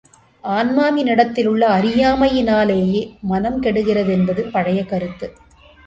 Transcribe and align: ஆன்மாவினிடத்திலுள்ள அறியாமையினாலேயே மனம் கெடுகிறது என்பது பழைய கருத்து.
ஆன்மாவினிடத்திலுள்ள 0.43 1.65
அறியாமையினாலேயே 1.67 3.01
மனம் 3.21 3.59
கெடுகிறது 3.59 4.13
என்பது 4.13 4.43
பழைய 4.51 4.85
கருத்து. 4.85 5.29